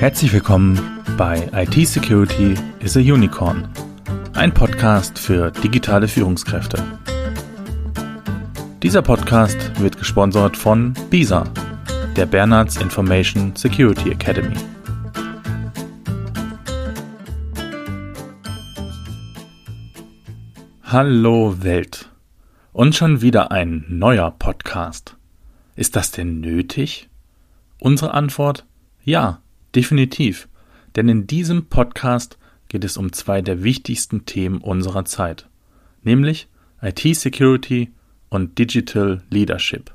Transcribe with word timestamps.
Herzlich 0.00 0.32
willkommen 0.32 1.02
bei 1.16 1.48
IT 1.52 1.88
Security 1.88 2.54
is 2.80 2.96
a 2.96 3.00
Unicorn, 3.00 3.68
ein 4.34 4.52
Podcast 4.52 5.18
für 5.18 5.50
digitale 5.50 6.08
Führungskräfte. 6.08 6.82
Dieser 8.82 9.02
Podcast 9.02 9.80
wird 9.80 9.96
gesponsert 9.96 10.56
von 10.56 10.94
BISA, 11.10 11.44
der 12.16 12.26
Bernards 12.26 12.76
Information 12.76 13.54
Security 13.56 14.10
Academy. 14.10 14.56
Hallo 20.82 21.62
Welt. 21.62 22.10
Und 22.72 22.94
schon 22.94 23.22
wieder 23.22 23.52
ein 23.52 23.86
neuer 23.88 24.32
Podcast. 24.32 25.16
Ist 25.76 25.96
das 25.96 26.10
denn 26.10 26.40
nötig? 26.40 27.08
Unsere 27.78 28.12
Antwort 28.12 28.66
ja, 29.04 29.40
definitiv. 29.74 30.48
Denn 30.96 31.08
in 31.08 31.26
diesem 31.26 31.66
Podcast 31.66 32.38
geht 32.68 32.84
es 32.84 32.96
um 32.96 33.12
zwei 33.12 33.42
der 33.42 33.62
wichtigsten 33.62 34.26
Themen 34.26 34.58
unserer 34.58 35.04
Zeit, 35.04 35.48
nämlich 36.02 36.48
IT-Security 36.80 37.92
und 38.28 38.58
Digital 38.58 39.22
Leadership. 39.30 39.92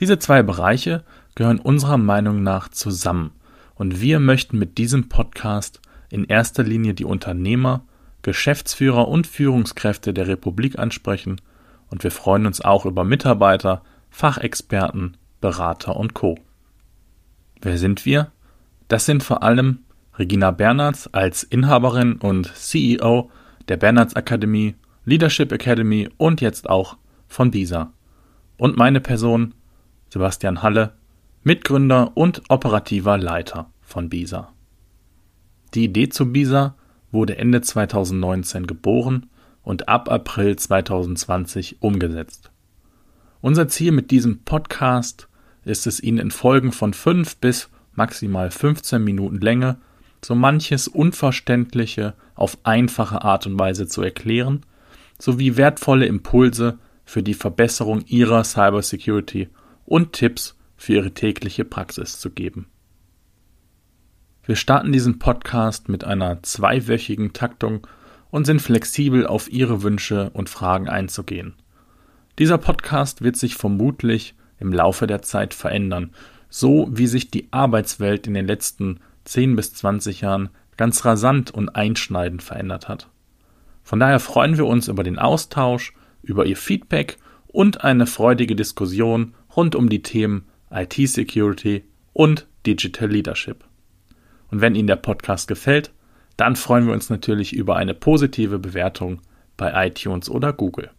Diese 0.00 0.18
zwei 0.18 0.42
Bereiche 0.42 1.04
gehören 1.34 1.60
unserer 1.60 1.98
Meinung 1.98 2.42
nach 2.42 2.68
zusammen 2.68 3.32
und 3.74 4.00
wir 4.00 4.20
möchten 4.20 4.58
mit 4.58 4.78
diesem 4.78 5.08
Podcast 5.08 5.80
in 6.10 6.24
erster 6.24 6.62
Linie 6.62 6.94
die 6.94 7.04
Unternehmer, 7.04 7.84
Geschäftsführer 8.22 9.08
und 9.08 9.26
Führungskräfte 9.26 10.12
der 10.14 10.28
Republik 10.28 10.78
ansprechen 10.78 11.40
und 11.88 12.02
wir 12.02 12.10
freuen 12.10 12.46
uns 12.46 12.60
auch 12.60 12.86
über 12.86 13.04
Mitarbeiter, 13.04 13.82
Fachexperten, 14.10 15.16
Berater 15.40 15.96
und 15.96 16.14
Co. 16.14 16.38
Wer 17.60 17.78
sind 17.78 18.04
wir? 18.04 18.32
Das 18.94 19.06
sind 19.06 19.24
vor 19.24 19.42
allem 19.42 19.80
Regina 20.20 20.52
Bernards 20.52 21.12
als 21.12 21.42
Inhaberin 21.42 22.12
und 22.12 22.54
CEO 22.54 23.28
der 23.66 23.76
Bernards 23.76 24.14
Akademie, 24.14 24.76
Leadership 25.04 25.50
Academy 25.50 26.08
und 26.16 26.40
jetzt 26.40 26.70
auch 26.70 26.96
von 27.26 27.50
BISA. 27.50 27.92
Und 28.56 28.76
meine 28.76 29.00
Person, 29.00 29.54
Sebastian 30.10 30.62
Halle, 30.62 30.92
Mitgründer 31.42 32.16
und 32.16 32.42
operativer 32.48 33.18
Leiter 33.18 33.68
von 33.80 34.10
BISA. 34.10 34.52
Die 35.74 35.86
Idee 35.86 36.08
zu 36.08 36.30
BISA 36.30 36.76
wurde 37.10 37.36
Ende 37.36 37.62
2019 37.62 38.68
geboren 38.68 39.26
und 39.64 39.88
ab 39.88 40.08
April 40.08 40.54
2020 40.54 41.82
umgesetzt. 41.82 42.52
Unser 43.40 43.66
Ziel 43.66 43.90
mit 43.90 44.12
diesem 44.12 44.44
Podcast 44.44 45.26
ist 45.64 45.88
es 45.88 46.00
Ihnen 46.00 46.18
in 46.18 46.30
Folgen 46.30 46.70
von 46.70 46.94
fünf 46.94 47.38
bis 47.38 47.70
maximal 47.96 48.50
15 48.50 49.02
Minuten 49.02 49.40
Länge 49.40 49.78
so 50.24 50.34
manches 50.34 50.88
Unverständliche 50.88 52.14
auf 52.34 52.58
einfache 52.64 53.22
Art 53.22 53.46
und 53.46 53.58
Weise 53.58 53.86
zu 53.86 54.02
erklären, 54.02 54.64
sowie 55.18 55.56
wertvolle 55.56 56.06
Impulse 56.06 56.78
für 57.04 57.22
die 57.22 57.34
Verbesserung 57.34 58.02
Ihrer 58.06 58.42
Cybersecurity 58.42 59.48
und 59.84 60.12
Tipps 60.12 60.56
für 60.76 60.94
Ihre 60.94 61.12
tägliche 61.12 61.64
Praxis 61.64 62.18
zu 62.18 62.30
geben. 62.30 62.66
Wir 64.44 64.56
starten 64.56 64.92
diesen 64.92 65.18
Podcast 65.18 65.88
mit 65.88 66.04
einer 66.04 66.42
zweiwöchigen 66.42 67.32
Taktung 67.32 67.86
und 68.30 68.44
sind 68.44 68.60
flexibel 68.60 69.26
auf 69.26 69.50
Ihre 69.50 69.82
Wünsche 69.82 70.30
und 70.30 70.50
Fragen 70.50 70.88
einzugehen. 70.88 71.54
Dieser 72.38 72.58
Podcast 72.58 73.22
wird 73.22 73.36
sich 73.36 73.54
vermutlich 73.54 74.34
im 74.58 74.72
Laufe 74.72 75.06
der 75.06 75.22
Zeit 75.22 75.54
verändern, 75.54 76.10
so 76.56 76.86
wie 76.88 77.08
sich 77.08 77.32
die 77.32 77.48
Arbeitswelt 77.50 78.28
in 78.28 78.34
den 78.34 78.46
letzten 78.46 79.00
10 79.24 79.56
bis 79.56 79.74
20 79.74 80.20
Jahren 80.20 80.50
ganz 80.76 81.04
rasant 81.04 81.50
und 81.50 81.70
einschneidend 81.70 82.44
verändert 82.44 82.88
hat. 82.88 83.08
Von 83.82 83.98
daher 83.98 84.20
freuen 84.20 84.56
wir 84.56 84.66
uns 84.66 84.86
über 84.86 85.02
den 85.02 85.18
Austausch, 85.18 85.94
über 86.22 86.46
Ihr 86.46 86.56
Feedback 86.56 87.16
und 87.48 87.82
eine 87.82 88.06
freudige 88.06 88.54
Diskussion 88.54 89.34
rund 89.56 89.74
um 89.74 89.88
die 89.88 90.02
Themen 90.02 90.44
IT-Security 90.70 91.82
und 92.12 92.46
Digital 92.64 93.10
Leadership. 93.10 93.64
Und 94.52 94.60
wenn 94.60 94.76
Ihnen 94.76 94.86
der 94.86 94.94
Podcast 94.94 95.48
gefällt, 95.48 95.92
dann 96.36 96.54
freuen 96.54 96.86
wir 96.86 96.94
uns 96.94 97.10
natürlich 97.10 97.52
über 97.52 97.74
eine 97.74 97.94
positive 97.94 98.60
Bewertung 98.60 99.22
bei 99.56 99.88
iTunes 99.88 100.30
oder 100.30 100.52
Google. 100.52 100.92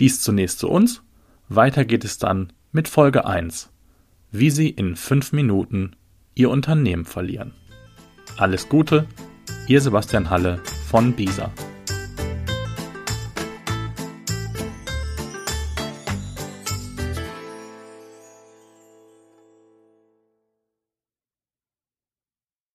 Dies 0.00 0.22
zunächst 0.22 0.58
zu 0.58 0.68
uns, 0.68 1.04
weiter 1.48 1.84
geht 1.84 2.04
es 2.04 2.18
dann 2.18 2.52
mit 2.72 2.88
Folge 2.88 3.26
1, 3.26 3.70
wie 4.38 4.50
Sie 4.50 4.68
in 4.68 4.96
5 4.96 5.32
Minuten 5.32 5.92
Ihr 6.34 6.50
Unternehmen 6.50 7.04
verlieren. 7.04 7.52
Alles 8.36 8.68
Gute, 8.68 9.06
Ihr 9.66 9.80
Sebastian 9.80 10.30
Halle 10.30 10.60
von 10.88 11.12
BISA. 11.12 11.50